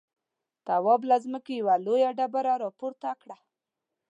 تواب 0.67 1.01
له 1.09 1.15
ځمکې 1.25 1.53
يوه 1.61 1.75
لويه 1.85 2.09
ډبره 2.17 2.53
ورپورته 2.55 3.09
کړه. 3.21 3.37